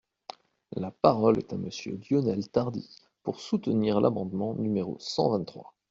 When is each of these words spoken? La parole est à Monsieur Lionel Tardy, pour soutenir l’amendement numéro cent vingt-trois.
La 0.75 0.89
parole 0.89 1.37
est 1.37 1.53
à 1.53 1.57
Monsieur 1.57 1.99
Lionel 2.09 2.49
Tardy, 2.49 2.89
pour 3.21 3.39
soutenir 3.39 4.01
l’amendement 4.01 4.55
numéro 4.55 4.97
cent 4.97 5.29
vingt-trois. 5.29 5.75